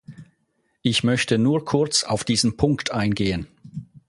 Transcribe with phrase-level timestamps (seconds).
[0.81, 3.45] Ich möchte nur kurz auf diesen Punkt eingehen.